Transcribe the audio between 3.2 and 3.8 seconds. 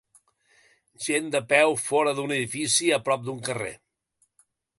d'un carrer.